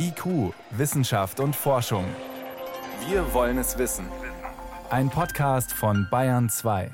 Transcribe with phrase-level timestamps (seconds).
[0.00, 2.04] IQ, Wissenschaft und Forschung.
[3.08, 4.06] Wir wollen es wissen.
[4.90, 6.92] Ein Podcast von Bayern 2.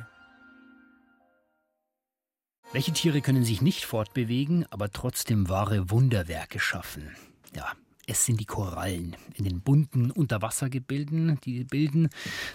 [2.72, 7.14] Welche Tiere können sich nicht fortbewegen, aber trotzdem wahre Wunderwerke schaffen?
[7.54, 7.72] Ja,
[8.06, 9.16] es sind die Korallen.
[9.34, 12.08] In den bunten Unterwassergebilden, die bilden,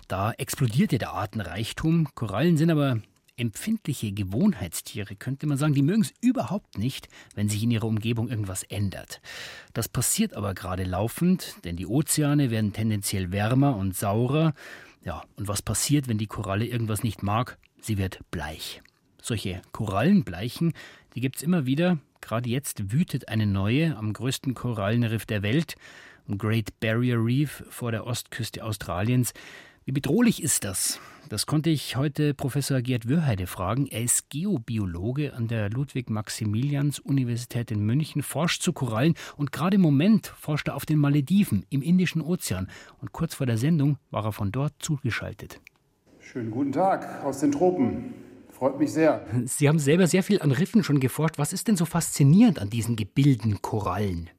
[0.08, 2.08] da explodiert ja der Artenreichtum.
[2.16, 2.98] Korallen sind aber
[3.40, 8.30] empfindliche Gewohnheitstiere, könnte man sagen, die mögen es überhaupt nicht, wenn sich in ihrer Umgebung
[8.30, 9.22] irgendwas ändert.
[9.74, 14.54] Das passiert aber gerade laufend, denn die Ozeane werden tendenziell wärmer und saurer.
[15.04, 17.58] Ja, und was passiert, wenn die Koralle irgendwas nicht mag?
[17.82, 18.82] Sie wird bleich.
[19.22, 20.74] Solche Korallenbleichen,
[21.16, 21.98] die gibt es immer wieder.
[22.22, 25.76] Gerade jetzt wütet eine neue am größten Korallenriff der Welt,
[26.28, 29.34] am Great Barrier Reef vor der Ostküste Australiens.
[29.90, 31.00] Wie bedrohlich ist das?
[31.30, 33.88] Das konnte ich heute Professor Gerd Würheide fragen.
[33.88, 40.28] Er ist Geobiologe an der Ludwig-Maximilians-Universität in München, forscht zu Korallen und gerade im Moment
[40.28, 42.70] forscht er auf den Malediven im Indischen Ozean.
[43.02, 45.60] Und kurz vor der Sendung war er von dort zugeschaltet.
[46.20, 48.14] Schönen guten Tag aus den Tropen.
[48.52, 49.26] Freut mich sehr.
[49.46, 51.40] Sie haben selber sehr viel an Riffen schon geforscht.
[51.40, 54.30] Was ist denn so faszinierend an diesen Gebilden Korallen?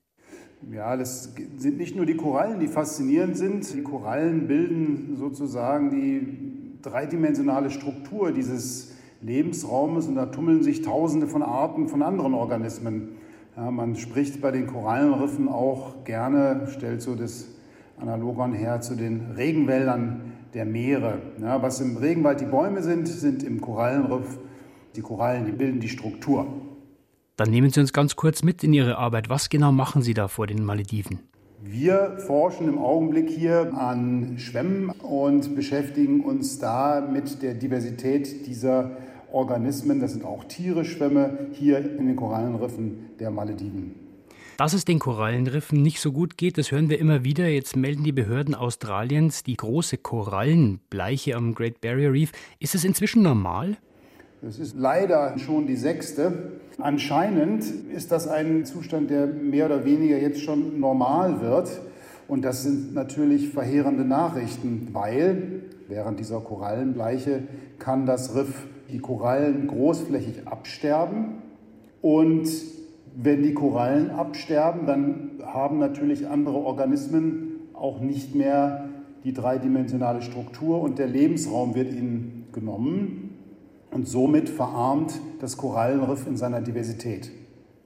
[0.69, 3.73] Ja, das sind nicht nur die Korallen, die faszinierend sind.
[3.73, 11.43] Die Korallen bilden sozusagen die dreidimensionale Struktur dieses Lebensraumes und da tummeln sich Tausende von
[11.43, 13.17] Arten von anderen Organismen.
[13.57, 17.49] Ja, man spricht bei den Korallenriffen auch gerne, stellt so das
[17.99, 21.21] Analogon her zu den Regenwäldern der Meere.
[21.41, 24.39] Ja, was im Regenwald die Bäume sind, sind im Korallenriff
[24.97, 26.47] die Korallen, die bilden die Struktur.
[27.41, 29.31] Dann nehmen Sie uns ganz kurz mit in Ihre Arbeit.
[29.31, 31.21] Was genau machen Sie da vor den Malediven?
[31.63, 38.91] Wir forschen im Augenblick hier an Schwämmen und beschäftigen uns da mit der Diversität dieser
[39.33, 40.01] Organismen.
[40.01, 43.95] Das sind auch Tiere-Schwämme hier in den Korallenriffen der Malediven.
[44.59, 47.49] Dass es den Korallenriffen nicht so gut geht, das hören wir immer wieder.
[47.49, 52.33] Jetzt melden die Behörden Australiens die große Korallenbleiche am Great Barrier Reef.
[52.59, 53.79] Ist es inzwischen normal?
[54.43, 56.53] Es ist leider schon die sechste.
[56.79, 57.63] Anscheinend
[57.95, 61.79] ist das ein Zustand, der mehr oder weniger jetzt schon normal wird.
[62.27, 67.43] Und das sind natürlich verheerende Nachrichten, weil während dieser Korallenbleiche
[67.79, 71.43] kann das Riff die Korallen großflächig absterben.
[72.01, 72.49] Und
[73.15, 78.89] wenn die Korallen absterben, dann haben natürlich andere Organismen auch nicht mehr
[79.23, 83.20] die dreidimensionale Struktur und der Lebensraum wird ihnen genommen.
[83.91, 87.31] Und somit verarmt das Korallenriff in seiner Diversität.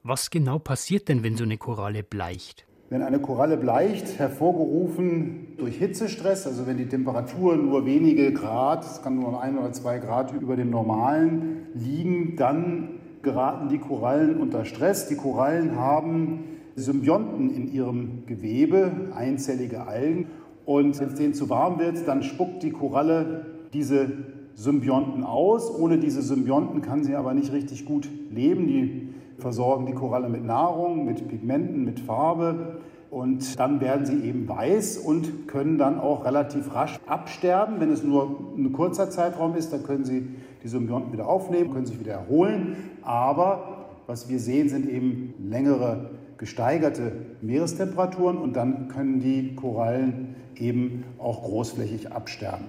[0.03, 2.67] Was genau passiert denn, wenn so eine Koralle bleicht?
[2.91, 9.01] Wenn eine Koralle bleicht, hervorgerufen durch Hitzestress, also wenn die Temperatur nur wenige Grad, es
[9.01, 14.67] kann nur ein oder zwei Grad über dem Normalen liegen, dann geraten die Korallen unter
[14.67, 15.09] Stress.
[15.09, 16.45] Die Korallen haben
[16.77, 20.27] Symbionten in ihrem Gewebe, einzellige Algen.
[20.67, 24.13] Und wenn es denen zu warm wird, dann spuckt die Koralle diese
[24.55, 25.71] Symbionten aus.
[25.71, 28.67] Ohne diese Symbionten kann sie aber nicht richtig gut leben.
[28.67, 32.79] Die versorgen die Koralle mit Nahrung, mit Pigmenten, mit Farbe.
[33.11, 37.77] Und dann werden sie eben weiß und können dann auch relativ rasch absterben.
[37.79, 40.27] Wenn es nur ein kurzer Zeitraum ist, dann können sie
[40.65, 42.77] die Symbionten wieder aufnehmen, können sich wieder erholen.
[43.03, 51.05] Aber was wir sehen, sind eben längere gesteigerte Meerestemperaturen und dann können die Korallen eben
[51.19, 52.67] auch großflächig absterben.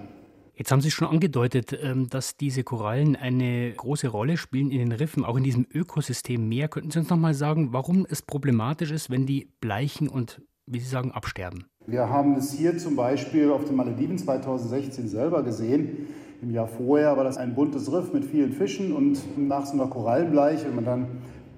[0.58, 4.92] Jetzt haben Sie schon angedeutet, ähm, dass diese Korallen eine große Rolle spielen in den
[4.92, 6.68] Riffen, auch in diesem Ökosystem Meer.
[6.68, 10.80] Könnten Sie uns noch mal sagen, warum es problematisch ist, wenn die bleichen und, wie
[10.80, 11.66] Sie sagen, absterben?
[11.86, 16.06] Wir haben es hier zum Beispiel auf den Malediven 2016 selber gesehen.
[16.40, 19.88] Im Jahr vorher war das ein buntes Riff mit vielen Fischen und nach so einer
[19.88, 21.06] Korallenbleiche, wenn man dann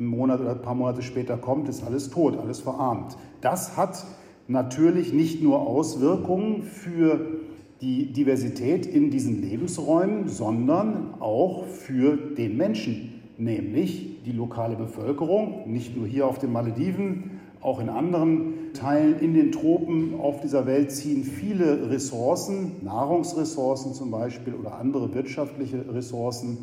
[0.00, 3.16] einen Monat oder ein paar Monate später kommt, ist alles tot, alles verarmt.
[3.42, 4.04] Das hat
[4.48, 7.37] natürlich nicht nur Auswirkungen für
[7.80, 15.96] die Diversität in diesen Lebensräumen, sondern auch für den Menschen, nämlich die lokale Bevölkerung, nicht
[15.96, 20.92] nur hier auf den Malediven, auch in anderen Teilen in den Tropen auf dieser Welt
[20.92, 26.58] ziehen viele Ressourcen, Nahrungsressourcen zum Beispiel oder andere wirtschaftliche Ressourcen,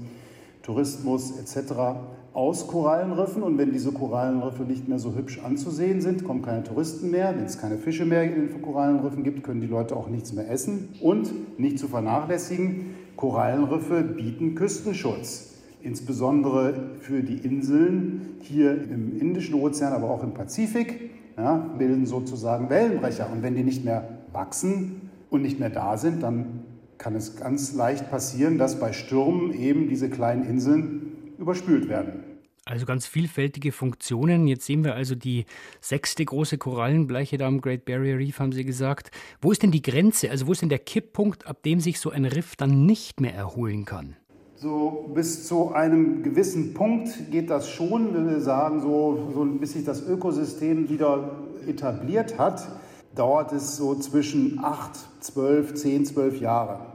[0.62, 1.98] Tourismus etc
[2.36, 7.10] aus Korallenriffen und wenn diese Korallenriffe nicht mehr so hübsch anzusehen sind, kommen keine Touristen
[7.10, 7.34] mehr.
[7.34, 10.52] Wenn es keine Fische mehr in den Korallenriffen gibt, können die Leute auch nichts mehr
[10.52, 10.90] essen.
[11.00, 15.54] Und nicht zu vernachlässigen, Korallenriffe bieten Küstenschutz.
[15.82, 22.70] Insbesondere für die Inseln hier im Indischen Ozean, aber auch im Pazifik, ja, bilden sozusagen
[22.70, 23.30] Wellenbrecher.
[23.32, 26.66] Und wenn die nicht mehr wachsen und nicht mehr da sind, dann
[26.98, 31.05] kann es ganz leicht passieren, dass bei Stürmen eben diese kleinen Inseln
[31.38, 32.24] überspült werden.
[32.68, 34.48] Also ganz vielfältige Funktionen.
[34.48, 35.46] Jetzt sehen wir also die
[35.82, 39.12] sechste große Korallenbleiche da am Great Barrier Reef, haben Sie gesagt.
[39.40, 40.32] Wo ist denn die Grenze?
[40.32, 43.36] Also wo ist denn der Kipppunkt, ab dem sich so ein Riff dann nicht mehr
[43.36, 44.16] erholen kann?
[44.56, 49.74] So bis zu einem gewissen Punkt geht das schon, wenn wir sagen, so, so bis
[49.74, 51.38] sich das Ökosystem wieder
[51.68, 52.68] etabliert hat,
[53.14, 56.95] dauert es so zwischen 8, 12, 10, 12 Jahre.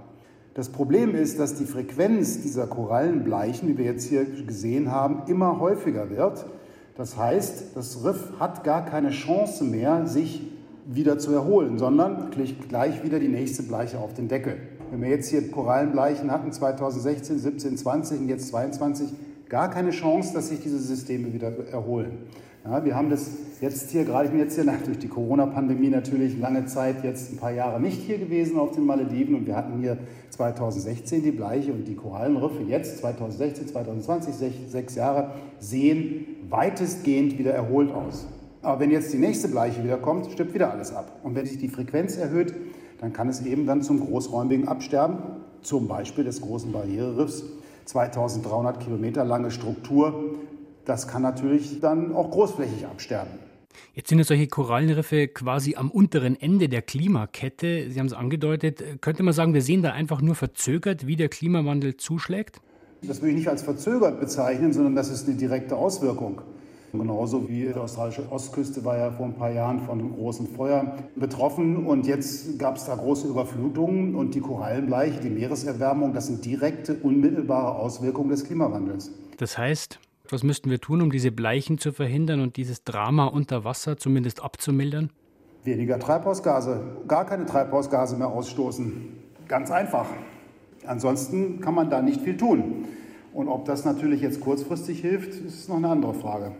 [0.60, 5.58] Das Problem ist, dass die Frequenz dieser Korallenbleichen, wie wir jetzt hier gesehen haben, immer
[5.58, 6.44] häufiger wird.
[6.98, 10.42] Das heißt, das Riff hat gar keine Chance mehr, sich
[10.84, 14.58] wieder zu erholen, sondern gleich wieder die nächste Bleiche auf den Deckel.
[14.90, 19.14] Wenn wir jetzt hier Korallenbleichen hatten, 2016, 17, 20 und jetzt 22,
[19.48, 22.18] gar keine Chance, dass sich diese Systeme wieder erholen.
[22.62, 23.30] Ja, wir haben das
[23.62, 27.38] jetzt hier, gerade ich bin jetzt hier durch die Corona-Pandemie natürlich lange Zeit, jetzt ein
[27.38, 29.96] paar Jahre nicht hier gewesen auf den Malediven und wir hatten hier
[30.28, 37.52] 2016 die Bleiche und die Korallenriffe jetzt 2016, 2020, sech, sechs Jahre, sehen weitestgehend wieder
[37.52, 38.26] erholt aus.
[38.60, 41.20] Aber wenn jetzt die nächste Bleiche wieder kommt, stirbt wieder alles ab.
[41.22, 42.54] Und wenn sich die Frequenz erhöht,
[43.00, 45.16] dann kann es eben dann zum großräumigen Absterben,
[45.62, 47.42] zum Beispiel des großen Barriereriffs,
[47.86, 50.34] 2300 Kilometer lange Struktur,
[50.90, 53.30] das kann natürlich dann auch großflächig absterben.
[53.94, 57.90] Jetzt sind ja solche Korallenriffe quasi am unteren Ende der Klimakette.
[57.90, 59.00] Sie haben es angedeutet.
[59.00, 62.60] Könnte man sagen, wir sehen da einfach nur verzögert, wie der Klimawandel zuschlägt?
[63.02, 66.42] Das würde ich nicht als verzögert bezeichnen, sondern das ist eine direkte Auswirkung.
[66.92, 70.96] Genauso wie die australische Ostküste war ja vor ein paar Jahren von einem großen Feuer
[71.14, 76.44] betroffen und jetzt gab es da große Überflutungen und die Korallenbleiche, die Meereserwärmung, das sind
[76.44, 79.12] direkte, unmittelbare Auswirkungen des Klimawandels.
[79.36, 80.00] Das heißt,
[80.32, 84.42] was müssten wir tun, um diese Bleichen zu verhindern und dieses Drama unter Wasser zumindest
[84.42, 85.10] abzumildern?
[85.64, 88.92] Weniger Treibhausgase, gar keine Treibhausgase mehr ausstoßen.
[89.48, 90.06] Ganz einfach.
[90.86, 92.86] Ansonsten kann man da nicht viel tun.
[93.32, 96.52] Und ob das natürlich jetzt kurzfristig hilft, ist noch eine andere Frage.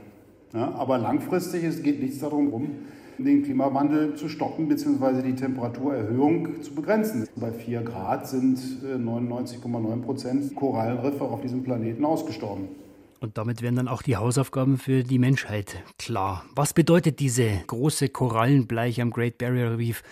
[0.52, 2.70] Ja, aber langfristig es geht nichts darum, um
[3.18, 5.22] den Klimawandel zu stoppen bzw.
[5.22, 7.28] die Temperaturerhöhung zu begrenzen.
[7.36, 12.68] Bei 4 Grad sind 99,9 äh, Prozent Korallenriffe auf diesem Planeten ausgestorben.
[13.20, 16.44] Und damit werden dann auch die Hausaufgaben für die Menschheit klar.
[16.54, 20.02] Was bedeutet diese große Korallenbleiche am Great Barrier Reef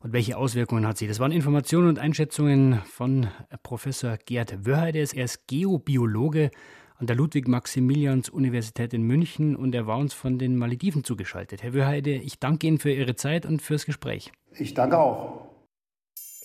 [0.00, 1.08] und welche Auswirkungen hat sie?
[1.08, 3.26] Das waren Informationen und Einschätzungen von
[3.64, 5.00] Professor Gerd Wörheide.
[5.00, 6.52] Er ist Geobiologe
[6.96, 11.64] an der Ludwig-Maximilians-Universität in München und er war uns von den Malediven zugeschaltet.
[11.64, 14.30] Herr Wörheide, ich danke Ihnen für Ihre Zeit und fürs Gespräch.
[14.52, 15.48] Ich danke auch.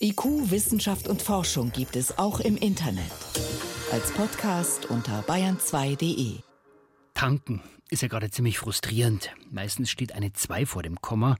[0.00, 3.12] IQ, Wissenschaft und Forschung gibt es auch im Internet
[3.92, 6.38] als Podcast unter bayern2.de.
[7.14, 7.60] Tanken
[7.90, 9.30] ist ja gerade ziemlich frustrierend.
[9.50, 11.36] Meistens steht eine 2 vor dem Komma.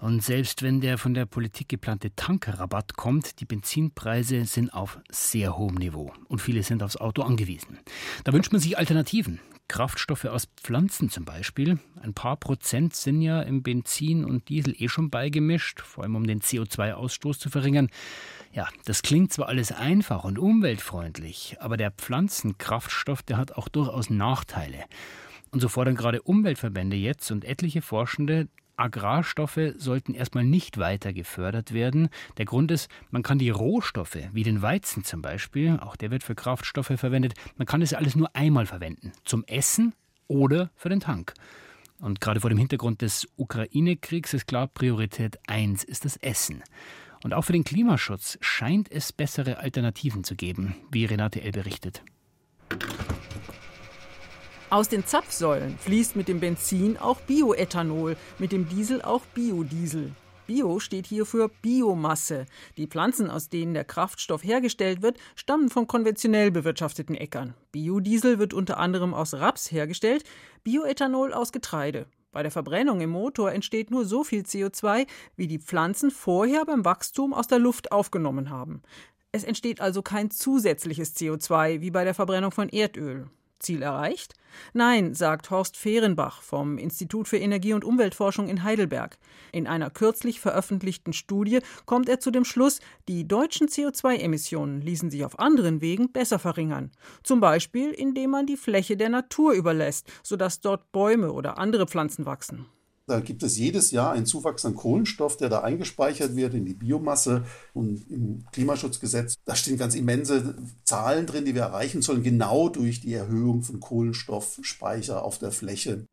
[0.00, 5.58] Und selbst wenn der von der Politik geplante Tankrabatt kommt, die Benzinpreise sind auf sehr
[5.58, 7.78] hohem Niveau und viele sind aufs Auto angewiesen.
[8.24, 9.40] Da wünscht man sich Alternativen.
[9.68, 11.78] Kraftstoffe aus Pflanzen zum Beispiel.
[12.00, 16.26] Ein paar Prozent sind ja im Benzin und Diesel eh schon beigemischt, vor allem um
[16.26, 17.88] den CO2-Ausstoß zu verringern.
[18.54, 24.10] Ja, das klingt zwar alles einfach und umweltfreundlich, aber der Pflanzenkraftstoff, der hat auch durchaus
[24.10, 24.84] Nachteile.
[25.50, 28.46] Und so fordern gerade Umweltverbände jetzt und etliche Forschende,
[28.76, 32.08] Agrarstoffe sollten erstmal nicht weiter gefördert werden.
[32.38, 36.22] Der Grund ist, man kann die Rohstoffe, wie den Weizen zum Beispiel, auch der wird
[36.22, 39.12] für Kraftstoffe verwendet, man kann das alles nur einmal verwenden.
[39.24, 39.94] Zum Essen
[40.28, 41.34] oder für den Tank.
[41.98, 46.62] Und gerade vor dem Hintergrund des Ukraine-Kriegs ist klar, Priorität 1 ist das Essen.
[47.24, 51.52] Und auch für den Klimaschutz scheint es bessere Alternativen zu geben, wie Renate L.
[51.52, 52.02] berichtet.
[54.68, 60.12] Aus den Zapfsäulen fließt mit dem Benzin auch Bioethanol, mit dem Diesel auch Biodiesel.
[60.46, 62.44] Bio steht hier für Biomasse.
[62.76, 67.54] Die Pflanzen, aus denen der Kraftstoff hergestellt wird, stammen von konventionell bewirtschafteten Äckern.
[67.72, 70.24] Biodiesel wird unter anderem aus Raps hergestellt,
[70.62, 72.04] Bioethanol aus Getreide.
[72.34, 76.84] Bei der Verbrennung im Motor entsteht nur so viel CO2, wie die Pflanzen vorher beim
[76.84, 78.82] Wachstum aus der Luft aufgenommen haben.
[79.30, 83.30] Es entsteht also kein zusätzliches CO2 wie bei der Verbrennung von Erdöl.
[83.64, 84.34] Ziel erreicht?
[84.72, 89.18] Nein, sagt Horst Fehrenbach vom Institut für Energie- und Umweltforschung in Heidelberg.
[89.52, 92.78] In einer kürzlich veröffentlichten Studie kommt er zu dem Schluss,
[93.08, 96.92] die deutschen CO2-Emissionen ließen sich auf anderen Wegen besser verringern.
[97.22, 102.26] Zum Beispiel, indem man die Fläche der Natur überlässt, sodass dort Bäume oder andere Pflanzen
[102.26, 102.66] wachsen.
[103.06, 106.72] Da gibt es jedes Jahr einen Zuwachs an Kohlenstoff, der da eingespeichert wird in die
[106.72, 107.44] Biomasse.
[107.74, 113.02] Und im Klimaschutzgesetz, da stehen ganz immense Zahlen drin, die wir erreichen sollen, genau durch
[113.02, 116.06] die Erhöhung von Kohlenstoffspeicher auf der Fläche.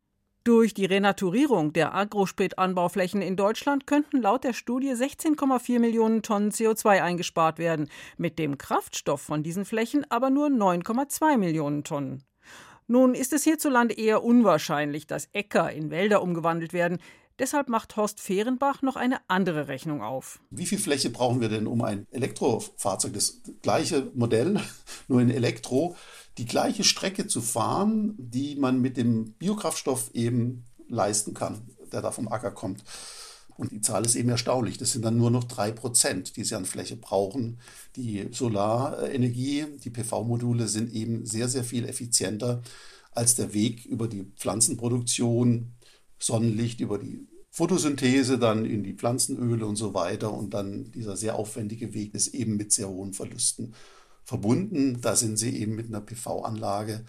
[0.44, 7.00] Durch die Renaturierung der Agrospätanbauflächen in Deutschland könnten laut der Studie 16,4 Millionen Tonnen CO2
[7.00, 12.24] eingespart werden, mit dem Kraftstoff von diesen Flächen aber nur 9,2 Millionen Tonnen.
[12.92, 16.98] Nun ist es hierzulande eher unwahrscheinlich, dass Äcker in Wälder umgewandelt werden.
[17.38, 20.40] Deshalb macht Horst Fehrenbach noch eine andere Rechnung auf.
[20.50, 24.60] Wie viel Fläche brauchen wir denn, um ein Elektrofahrzeug, das gleiche Modell,
[25.08, 25.96] nur in Elektro,
[26.36, 32.10] die gleiche Strecke zu fahren, die man mit dem Biokraftstoff eben leisten kann, der da
[32.10, 32.84] vom Acker kommt?
[33.56, 34.78] Und die Zahl ist eben erstaunlich.
[34.78, 37.58] Das sind dann nur noch drei Prozent, die sie an Fläche brauchen.
[37.96, 42.62] Die Solarenergie, die PV-Module sind eben sehr, sehr viel effizienter
[43.12, 45.74] als der Weg über die Pflanzenproduktion,
[46.18, 50.32] Sonnenlicht, über die Photosynthese, dann in die Pflanzenöle und so weiter.
[50.32, 53.74] Und dann dieser sehr aufwendige Weg ist eben mit sehr hohen Verlusten
[54.24, 55.00] verbunden.
[55.00, 57.04] Da sind sie eben mit einer PV-Anlage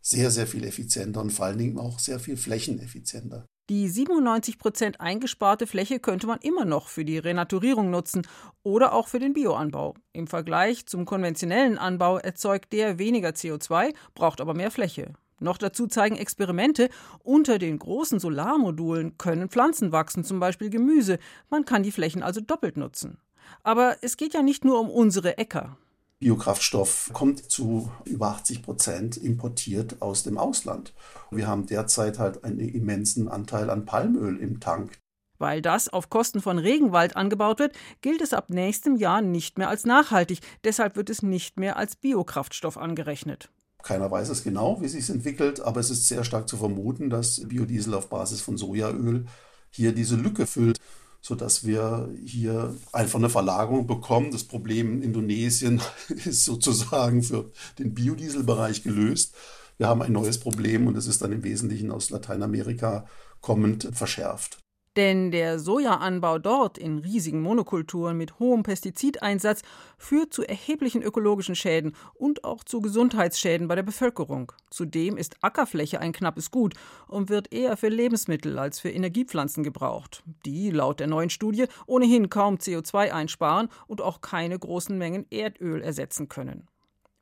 [0.00, 3.46] sehr, sehr viel effizienter und vor allen Dingen auch sehr viel flächeneffizienter.
[3.70, 8.26] Die 97 Prozent eingesparte Fläche könnte man immer noch für die Renaturierung nutzen
[8.62, 9.92] oder auch für den Bioanbau.
[10.14, 15.12] Im Vergleich zum konventionellen Anbau erzeugt der weniger CO2, braucht aber mehr Fläche.
[15.38, 16.88] Noch dazu zeigen Experimente,
[17.22, 21.18] unter den großen Solarmodulen können Pflanzen wachsen, zum Beispiel Gemüse.
[21.50, 23.18] Man kann die Flächen also doppelt nutzen.
[23.64, 25.76] Aber es geht ja nicht nur um unsere Äcker.
[26.20, 30.92] Biokraftstoff kommt zu über 80 Prozent importiert aus dem Ausland.
[31.30, 34.98] Wir haben derzeit halt einen immensen Anteil an Palmöl im Tank.
[35.38, 39.68] Weil das auf Kosten von Regenwald angebaut wird, gilt es ab nächstem Jahr nicht mehr
[39.68, 40.40] als nachhaltig.
[40.64, 43.48] Deshalb wird es nicht mehr als Biokraftstoff angerechnet.
[43.84, 47.10] Keiner weiß es genau, wie sich es entwickelt, aber es ist sehr stark zu vermuten,
[47.10, 49.26] dass Biodiesel auf Basis von Sojaöl
[49.70, 50.80] hier diese Lücke füllt
[51.20, 54.30] sodass wir hier einfach eine Verlagerung bekommen.
[54.30, 59.34] Das Problem in Indonesien ist sozusagen für den Biodieselbereich gelöst.
[59.76, 63.06] Wir haben ein neues Problem und es ist dann im Wesentlichen aus Lateinamerika
[63.40, 64.58] kommend verschärft.
[64.98, 69.62] Denn der Sojaanbau dort in riesigen Monokulturen mit hohem Pestizideinsatz
[69.96, 74.50] führt zu erheblichen ökologischen Schäden und auch zu Gesundheitsschäden bei der Bevölkerung.
[74.70, 76.74] Zudem ist Ackerfläche ein knappes Gut
[77.06, 82.28] und wird eher für Lebensmittel als für Energiepflanzen gebraucht, die laut der neuen Studie ohnehin
[82.28, 86.66] kaum CO2 einsparen und auch keine großen Mengen Erdöl ersetzen können.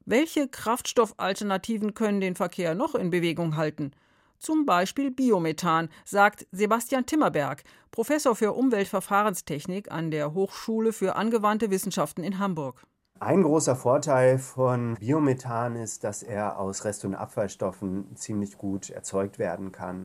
[0.06, 3.90] Welche Kraftstoffalternativen können den Verkehr noch in Bewegung halten?
[4.38, 12.22] Zum Beispiel Biomethan, sagt Sebastian Timmerberg, Professor für Umweltverfahrenstechnik an der Hochschule für angewandte Wissenschaften
[12.22, 12.82] in Hamburg.
[13.18, 19.38] Ein großer Vorteil von Biomethan ist, dass er aus Rest- und Abfallstoffen ziemlich gut erzeugt
[19.38, 20.02] werden kann.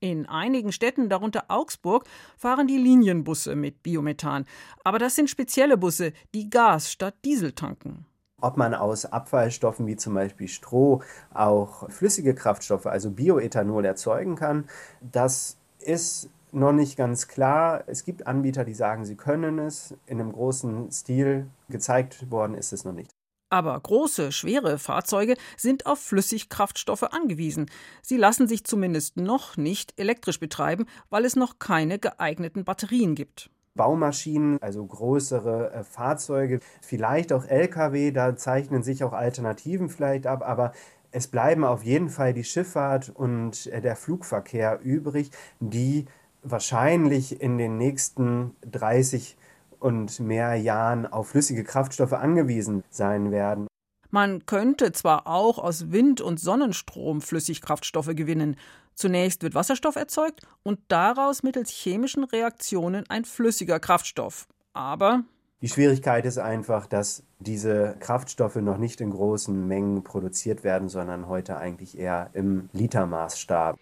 [0.00, 2.04] In einigen Städten, darunter Augsburg,
[2.36, 4.46] fahren die Linienbusse mit Biomethan.
[4.82, 8.06] Aber das sind spezielle Busse, die Gas statt Diesel tanken
[8.42, 14.68] ob man aus Abfallstoffen wie zum Beispiel Stroh auch flüssige Kraftstoffe, also Bioethanol, erzeugen kann.
[15.00, 17.84] Das ist noch nicht ganz klar.
[17.86, 19.94] Es gibt Anbieter, die sagen, sie können es.
[20.06, 23.10] In einem großen Stil gezeigt worden ist es noch nicht.
[23.48, 27.70] Aber große, schwere Fahrzeuge sind auf Flüssigkraftstoffe angewiesen.
[28.00, 33.50] Sie lassen sich zumindest noch nicht elektrisch betreiben, weil es noch keine geeigneten Batterien gibt.
[33.74, 40.42] Baumaschinen, also größere äh, Fahrzeuge, vielleicht auch Lkw, da zeichnen sich auch Alternativen vielleicht ab,
[40.42, 40.72] aber
[41.10, 46.06] es bleiben auf jeden Fall die Schifffahrt und äh, der Flugverkehr übrig, die
[46.42, 49.36] wahrscheinlich in den nächsten 30
[49.78, 53.66] und mehr Jahren auf flüssige Kraftstoffe angewiesen sein werden.
[54.12, 58.56] Man könnte zwar auch aus Wind- und Sonnenstrom Flüssigkraftstoffe gewinnen,
[58.94, 64.46] Zunächst wird Wasserstoff erzeugt und daraus mittels chemischen Reaktionen ein flüssiger Kraftstoff.
[64.74, 65.24] Aber
[65.62, 71.28] die Schwierigkeit ist einfach, dass diese Kraftstoffe noch nicht in großen Mengen produziert werden, sondern
[71.28, 73.78] heute eigentlich eher im Litermaßstab.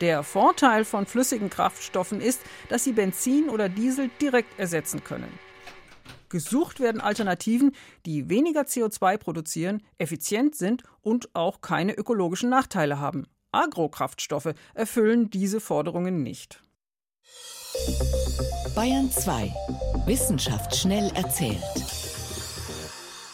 [0.00, 5.32] Der Vorteil von flüssigen Kraftstoffen ist, dass sie Benzin oder Diesel direkt ersetzen können.
[6.28, 7.72] Gesucht werden Alternativen,
[8.04, 13.26] die weniger CO2 produzieren, effizient sind und auch keine ökologischen Nachteile haben.
[13.52, 16.62] Agrokraftstoffe erfüllen diese Forderungen nicht.
[18.74, 19.52] Bayern 2.
[20.06, 22.05] Wissenschaft schnell erzählt.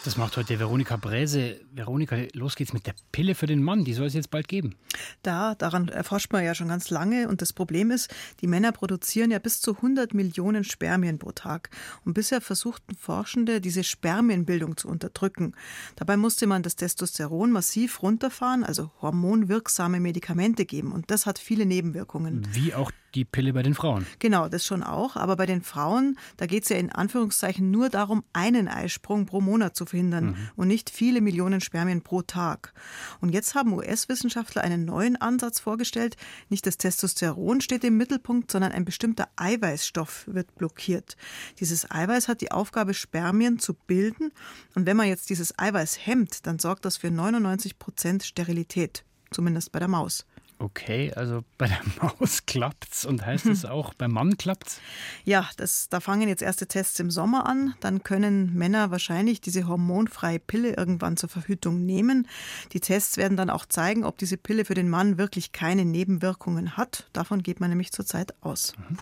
[0.03, 1.61] Das macht heute Veronika Bräse.
[1.71, 3.85] Veronika, los geht's mit der Pille für den Mann.
[3.85, 4.75] Die soll es jetzt bald geben.
[5.21, 7.29] Da, daran erforscht man ja schon ganz lange.
[7.29, 11.69] Und das Problem ist, die Männer produzieren ja bis zu 100 Millionen Spermien pro Tag.
[12.03, 15.55] Und bisher versuchten Forschende, diese Spermienbildung zu unterdrücken.
[15.95, 20.91] Dabei musste man das Testosteron massiv runterfahren, also hormonwirksame Medikamente geben.
[20.91, 22.45] Und das hat viele Nebenwirkungen.
[22.51, 24.05] Wie auch die Pille bei den Frauen.
[24.19, 25.15] Genau, das schon auch.
[25.15, 29.41] Aber bei den Frauen, da geht es ja in Anführungszeichen nur darum, einen Eisprung pro
[29.41, 30.49] Monat zu verhindern mhm.
[30.55, 32.73] und nicht viele Millionen Spermien pro Tag.
[33.21, 36.17] Und jetzt haben US-Wissenschaftler einen neuen Ansatz vorgestellt.
[36.49, 41.15] Nicht das Testosteron steht im Mittelpunkt, sondern ein bestimmter Eiweißstoff wird blockiert.
[41.59, 44.31] Dieses Eiweiß hat die Aufgabe, Spermien zu bilden.
[44.75, 49.03] Und wenn man jetzt dieses Eiweiß hemmt, dann sorgt das für 99 Prozent Sterilität.
[49.31, 50.25] zumindest bei der Maus.
[50.59, 54.79] Okay, also bei der Maus klappt's und heißt es auch, beim Mann klappt's?
[55.25, 57.75] Ja, das, da fangen jetzt erste Tests im Sommer an.
[57.79, 62.27] Dann können Männer wahrscheinlich diese hormonfreie Pille irgendwann zur Verhütung nehmen.
[62.71, 66.77] Die Tests werden dann auch zeigen, ob diese Pille für den Mann wirklich keine Nebenwirkungen
[66.77, 67.09] hat.
[67.13, 68.73] Davon geht man nämlich zurzeit aus.
[68.77, 68.97] Mhm.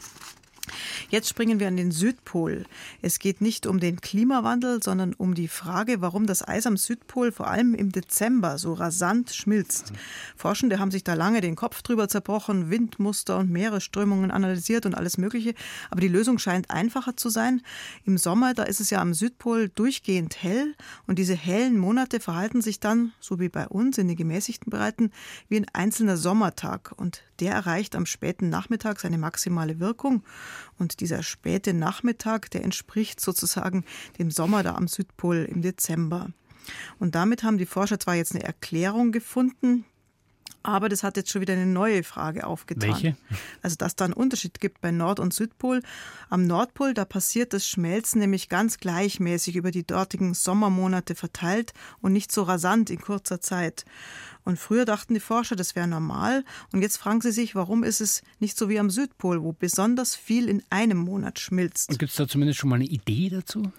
[1.10, 2.66] Jetzt springen wir an den Südpol.
[3.02, 7.32] Es geht nicht um den Klimawandel, sondern um die Frage, warum das Eis am Südpol
[7.32, 9.94] vor allem im Dezember so rasant schmilzt.
[10.36, 15.18] Forschende haben sich da lange den Kopf drüber zerbrochen, Windmuster und Meeresströmungen analysiert und alles
[15.18, 15.54] Mögliche.
[15.90, 17.62] Aber die Lösung scheint einfacher zu sein.
[18.06, 20.76] Im Sommer, da ist es ja am Südpol durchgehend hell
[21.08, 25.12] und diese hellen Monate verhalten sich dann, so wie bei uns in den gemäßigten Breiten,
[25.50, 26.94] wie ein einzelner Sommertag.
[26.96, 30.24] Und der erreicht am späten Nachmittag seine maximale Wirkung.
[30.78, 33.84] Und dieser späte Nachmittag, der entspricht sozusagen
[34.20, 36.30] dem Sommer da am Südpol im Dezember.
[37.00, 39.86] Und damit haben die Forscher zwar jetzt eine Erklärung gefunden,
[40.64, 42.90] aber das hat jetzt schon wieder eine neue Frage aufgetan.
[42.90, 43.18] Welche?
[43.64, 45.82] Also, dass da einen Unterschied gibt bei Nord- und Südpol.
[46.30, 52.14] Am Nordpol, da passiert das Schmelzen nämlich ganz gleichmäßig über die dortigen Sommermonate verteilt und
[52.14, 53.86] nicht so rasant in kurzer Zeit.
[54.44, 56.44] Und früher dachten die Forscher, das wäre normal.
[56.72, 60.16] Und jetzt fragen sie sich, warum ist es nicht so wie am Südpol, wo besonders
[60.16, 61.90] viel in einem Monat schmilzt.
[61.90, 63.72] Und gibt es da zumindest schon mal eine Idee dazu?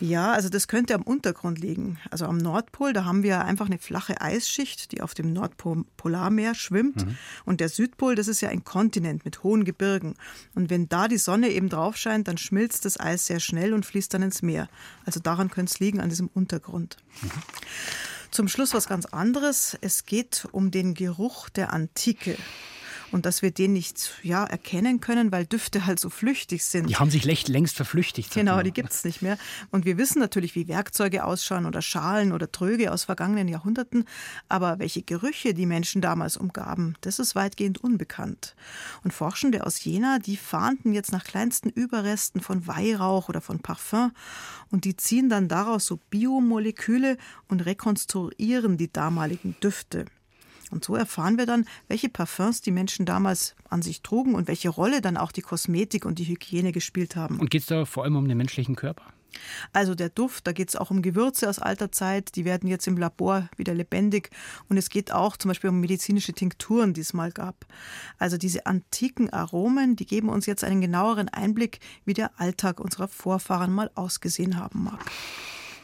[0.00, 1.98] Ja, also das könnte am Untergrund liegen.
[2.10, 7.04] Also am Nordpol, da haben wir einfach eine flache Eisschicht, die auf dem Nordpolarmeer schwimmt.
[7.04, 7.18] Mhm.
[7.44, 10.14] Und der Südpol, das ist ja ein Kontinent mit hohen Gebirgen.
[10.54, 13.84] Und wenn da die Sonne eben drauf scheint, dann schmilzt das Eis sehr schnell und
[13.84, 14.68] fließt dann ins Meer.
[15.04, 16.96] Also daran könnte es liegen, an diesem Untergrund.
[17.22, 17.30] Mhm.
[18.30, 19.76] Zum Schluss was ganz anderes.
[19.80, 22.36] Es geht um den Geruch der Antike
[23.12, 26.88] und dass wir den nicht ja, erkennen können, weil Düfte halt so flüchtig sind.
[26.88, 28.32] Die haben sich längst verflüchtigt.
[28.34, 29.38] Genau, die gibt es nicht mehr.
[29.70, 34.04] Und wir wissen natürlich, wie Werkzeuge ausschauen oder Schalen oder Tröge aus vergangenen Jahrhunderten.
[34.48, 38.54] Aber welche Gerüche die Menschen damals umgaben, das ist weitgehend unbekannt.
[39.04, 44.12] Und Forschende aus Jena, die fahnden jetzt nach kleinsten Überresten von Weihrauch oder von Parfum
[44.70, 47.16] und die ziehen dann daraus so Biomoleküle
[47.48, 50.06] und rekonstruieren die damaligen Düfte.
[50.70, 54.68] Und so erfahren wir dann, welche Parfums die Menschen damals an sich trugen und welche
[54.68, 57.38] Rolle dann auch die Kosmetik und die Hygiene gespielt haben.
[57.40, 59.04] Und geht es da vor allem um den menschlichen Körper?
[59.72, 62.86] Also der Duft, da geht es auch um Gewürze aus alter Zeit, die werden jetzt
[62.86, 64.30] im Labor wieder lebendig.
[64.68, 67.66] Und es geht auch zum Beispiel um medizinische Tinkturen, die es mal gab.
[68.18, 73.08] Also diese antiken Aromen, die geben uns jetzt einen genaueren Einblick, wie der Alltag unserer
[73.08, 75.04] Vorfahren mal ausgesehen haben mag.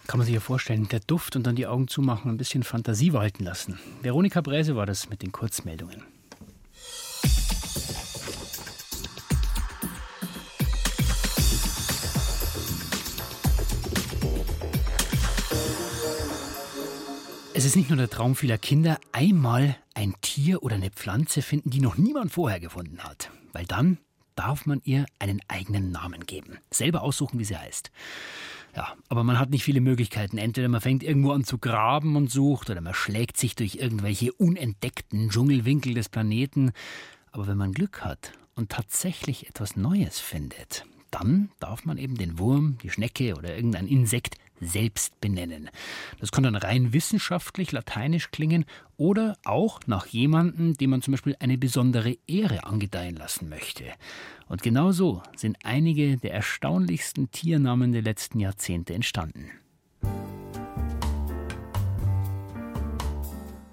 [0.07, 3.13] Kann man sich ja vorstellen, der Duft und dann die Augen zumachen, ein bisschen Fantasie
[3.13, 3.79] walten lassen.
[4.03, 6.03] Veronika Bräse war das mit den Kurzmeldungen.
[17.55, 21.71] Es ist nicht nur der Traum vieler Kinder, einmal ein Tier oder eine Pflanze finden,
[21.71, 23.31] die noch niemand vorher gefunden hat.
[23.53, 23.99] Weil dann
[24.35, 26.59] darf man ihr einen eigenen Namen geben.
[26.71, 27.93] Selber aussuchen, wie sie heißt.
[28.75, 30.39] Ja, aber man hat nicht viele Möglichkeiten.
[30.39, 34.33] Entweder man fängt irgendwo an zu graben und sucht, oder man schlägt sich durch irgendwelche
[34.33, 36.73] unentdeckten Dschungelwinkel des Planeten.
[37.33, 42.39] Aber wenn man Glück hat und tatsächlich etwas Neues findet, dann darf man eben den
[42.39, 45.71] Wurm, die Schnecke oder irgendein Insekt selbst benennen.
[46.21, 48.65] Das kann dann rein wissenschaftlich lateinisch klingen
[48.97, 53.85] oder auch nach jemandem, dem man zum Beispiel eine besondere Ehre angedeihen lassen möchte.
[54.49, 59.51] Und genau so sind einige der erstaunlichsten Tiernamen der letzten Jahrzehnte entstanden.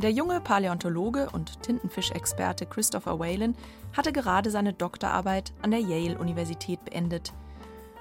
[0.01, 3.53] Der junge Paläontologe und Tintenfischexperte Christopher Whalen
[3.91, 7.33] hatte gerade seine Doktorarbeit an der Yale-Universität beendet.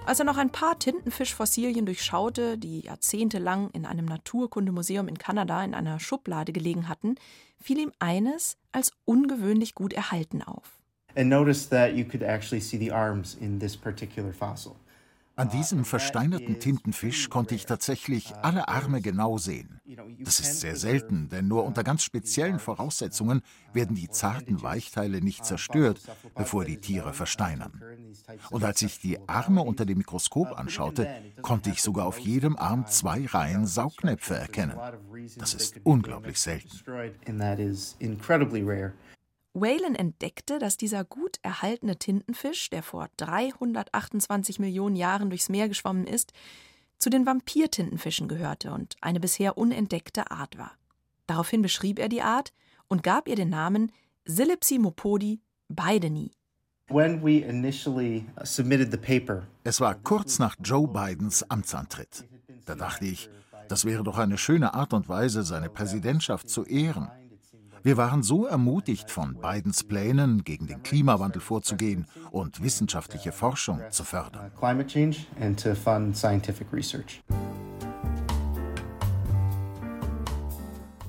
[0.06, 5.74] Als er noch ein paar Tintenfischfossilien durchschaute, die jahrzehntelang in einem Naturkundemuseum in Kanada in
[5.74, 7.16] einer Schublade gelegen hatten,
[7.60, 10.80] fiel ihm eines als ungewöhnlich gut erhalten auf.
[11.14, 14.76] And notice that you could actually see the arms in this particular fossil.
[15.38, 19.80] An diesem versteinerten Tintenfisch konnte ich tatsächlich alle Arme genau sehen.
[20.18, 25.44] Das ist sehr selten, denn nur unter ganz speziellen Voraussetzungen werden die zarten Weichteile nicht
[25.44, 26.00] zerstört,
[26.34, 27.80] bevor die Tiere versteinern.
[28.50, 31.08] Und als ich die Arme unter dem Mikroskop anschaute,
[31.40, 34.76] konnte ich sogar auf jedem Arm zwei Reihen Saugnäpfe erkennen.
[35.36, 36.68] Das ist unglaublich selten.
[39.60, 46.06] Whalen entdeckte, dass dieser gut erhaltene Tintenfisch, der vor 328 Millionen Jahren durchs Meer geschwommen
[46.06, 46.32] ist,
[46.98, 50.72] zu den Vampirtintenfischen gehörte und eine bisher unentdeckte Art war.
[51.26, 52.52] Daraufhin beschrieb er die Art
[52.88, 53.92] und gab ihr den Namen
[54.24, 56.32] Silipsimopodi baideni.
[59.64, 62.24] Es war kurz nach Joe Bidens Amtsantritt.
[62.64, 63.28] Da dachte ich,
[63.68, 67.10] das wäre doch eine schöne Art und Weise, seine Präsidentschaft zu ehren.
[67.88, 74.04] Wir waren so ermutigt von Bidens Plänen, gegen den Klimawandel vorzugehen und wissenschaftliche Forschung zu
[74.04, 74.52] fördern.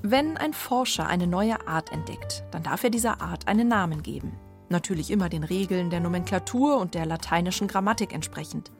[0.01, 4.39] Wenn ein Forscher eine neue Art entdeckt, dann darf er dieser Art einen Namen geben.
[4.69, 8.71] Natürlich immer den Regeln der Nomenklatur und der lateinischen Grammatik entsprechend.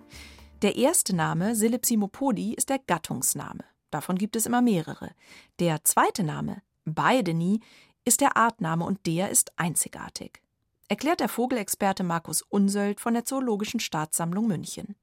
[0.62, 3.66] Der erste Name, Silipsimopodi, ist der Gattungsname.
[3.92, 5.12] Davon gibt es immer mehrere.
[5.60, 7.60] Der zweite Name, Baideni,
[8.06, 10.42] ist der Artname und der ist einzigartig.
[10.88, 14.96] Erklärt der Vogelexperte Markus Unsöld von der Zoologischen Staatssammlung München.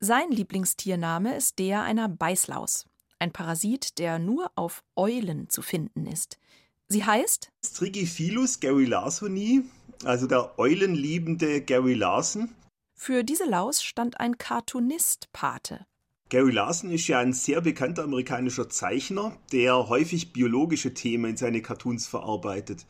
[0.00, 2.86] Sein Lieblingstiername ist der einer Beißlaus,
[3.18, 6.38] ein Parasit, der nur auf Eulen zu finden ist.
[6.86, 9.64] Sie heißt Strigiphilus Gary Larsoni,
[10.04, 12.54] also der eulenliebende Gary Larson.
[12.94, 15.86] Für diese Laus stand ein Cartoonist Pate.
[16.30, 21.62] Gary Larson ist ja ein sehr bekannter amerikanischer Zeichner, der häufig biologische Themen in seine
[21.62, 22.84] Cartoons verarbeitet.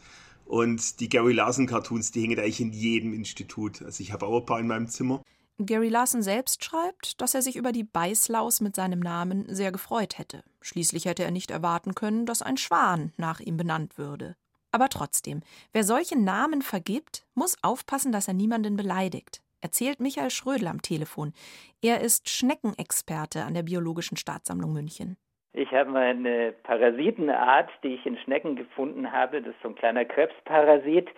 [0.45, 3.83] Und die Gary Larson Cartoons, die hängen eigentlich in jedem Institut.
[3.83, 5.23] Also ich habe auch ein paar in meinem Zimmer.
[5.61, 10.19] Gary Larson selbst schreibt, dass er sich über die Beißlaus mit seinem Namen sehr gefreut
[10.19, 10.43] hätte.
[10.61, 14.35] Schließlich hätte er nicht erwarten können, dass ein Schwan nach ihm benannt würde.
[14.73, 20.69] Aber trotzdem, wer solche Namen vergibt, muss aufpassen, dass er niemanden beleidigt erzählt Michael Schrödel
[20.69, 21.33] am Telefon.
[21.83, 25.17] Er ist Schneckenexperte an der Biologischen Staatssammlung München.
[25.53, 29.43] Ich habe eine Parasitenart, die ich in Schnecken gefunden habe.
[29.43, 31.09] Das ist so ein kleiner Krebsparasit.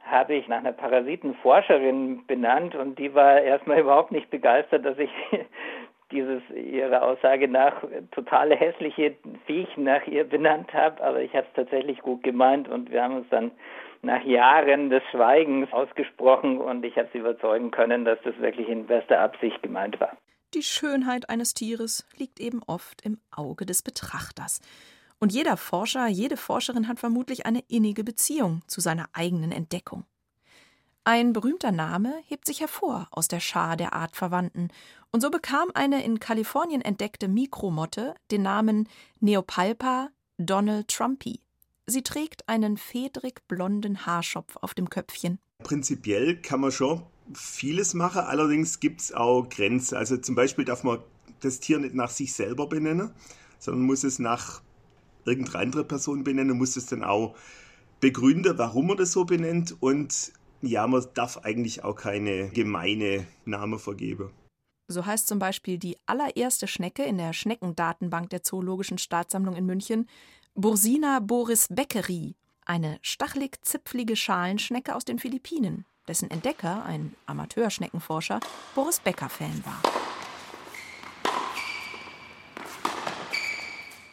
[0.00, 5.10] Habe ich nach einer Parasitenforscherin benannt und die war erstmal überhaupt nicht begeistert, dass ich
[6.10, 9.14] dieses ihrer Aussage nach totale hässliche
[9.46, 11.02] Viech nach ihr benannt habe.
[11.02, 13.50] Aber ich habe es tatsächlich gut gemeint und wir haben uns dann
[14.02, 18.86] nach Jahren des Schweigens ausgesprochen und ich habe sie überzeugen können, dass das wirklich in
[18.86, 20.16] bester Absicht gemeint war.
[20.54, 24.60] Die Schönheit eines Tieres liegt eben oft im Auge des Betrachters.
[25.20, 30.04] Und jeder Forscher, jede Forscherin hat vermutlich eine innige Beziehung zu seiner eigenen Entdeckung.
[31.04, 34.68] Ein berühmter Name hebt sich hervor aus der Schar der Artverwandten,
[35.10, 38.88] und so bekam eine in Kalifornien entdeckte Mikromotte den Namen
[39.20, 41.40] Neopalpa Donald Trumpy.
[41.90, 45.38] Sie trägt einen fedrig blonden Haarschopf auf dem Köpfchen.
[45.64, 49.96] Prinzipiell kann man schon vieles machen, allerdings gibt es auch Grenzen.
[49.96, 50.98] Also zum Beispiel darf man
[51.40, 53.10] das Tier nicht nach sich selber benennen,
[53.58, 54.60] sondern muss es nach
[55.24, 57.34] irgendeiner anderen Person benennen, muss es dann auch
[58.00, 63.78] begründen, warum man das so benennt und ja, man darf eigentlich auch keine gemeine Namen
[63.78, 64.30] vergeben.
[64.90, 70.08] So heißt zum Beispiel die allererste Schnecke in der Schneckendatenbank der Zoologischen Staatssammlung in München
[70.60, 78.40] Bursina boris beckeri, eine stachelig-zipflige Schalenschnecke aus den Philippinen, dessen Entdecker, ein Amateurschneckenforscher,
[78.74, 79.80] Boris Becker-Fan war.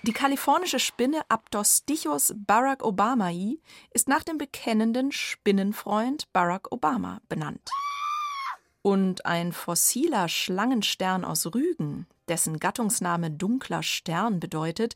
[0.03, 3.57] Die kalifornische Spinne Aptostichus Barack Obamai
[3.89, 7.71] ist nach dem bekennenden Spinnenfreund Barack Obama benannt.
[8.83, 14.93] Und ein fossiler Schlangenstern aus Rügen, dessen Gattungsname dunkler Stern bedeutet,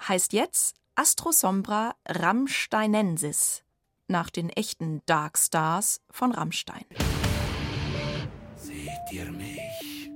[0.00, 3.64] heißt jetzt Astrosombra Rammsteinensis,
[4.08, 6.84] nach den echten Dark Stars von Rammstein.
[8.56, 10.10] Seht ihr mich?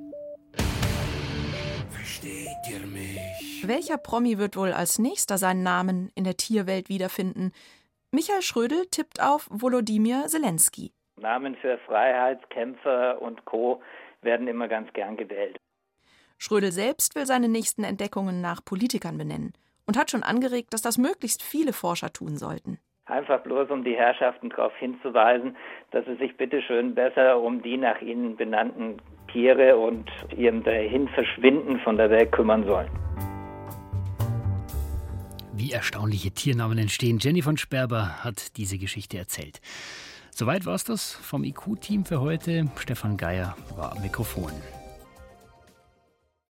[1.89, 3.63] Versteht ihr mich?
[3.63, 7.53] Welcher Promi wird wohl als nächster seinen Namen in der Tierwelt wiederfinden?
[8.11, 10.93] Michael Schrödel tippt auf Volodymyr Zelensky.
[11.15, 13.81] Namen für Freiheitskämpfer und Co.
[14.21, 15.57] werden immer ganz gern gewählt.
[16.39, 19.53] Schrödel selbst will seine nächsten Entdeckungen nach Politikern benennen
[19.87, 22.79] und hat schon angeregt, dass das möglichst viele Forscher tun sollten.
[23.07, 25.57] Einfach bloß, um die Herrschaften darauf hinzuweisen,
[25.91, 28.99] dass sie sich bitte schön besser um die nach ihnen benannten
[29.33, 32.91] Tiere und ihrem dahin Verschwinden von der Welt kümmern sollen.
[35.53, 37.19] Wie erstaunliche Tiernamen entstehen.
[37.21, 39.61] Jenny von Sperber hat diese Geschichte erzählt.
[40.31, 42.71] Soweit war es das vom IQ-Team für heute.
[42.79, 44.53] Stefan Geier war am Mikrofon.